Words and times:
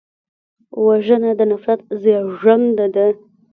وژنه 0.85 1.31
د 1.39 1.41
نفرت 1.51 1.81
زېږنده 2.01 2.87
ده 2.95 3.05